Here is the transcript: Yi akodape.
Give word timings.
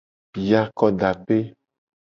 Yi 0.45 0.55
akodape. 0.61 1.37